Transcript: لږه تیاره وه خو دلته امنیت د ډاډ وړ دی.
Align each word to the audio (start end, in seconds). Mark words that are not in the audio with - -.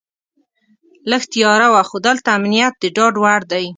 لږه 1.09 1.27
تیاره 1.33 1.67
وه 1.73 1.81
خو 1.89 1.97
دلته 2.07 2.29
امنیت 2.37 2.73
د 2.81 2.83
ډاډ 2.95 3.13
وړ 3.19 3.41
دی. 3.51 3.65